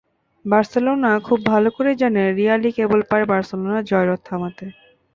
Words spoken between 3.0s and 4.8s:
পারে বার্সেলোনার জয়রথ থামাতে।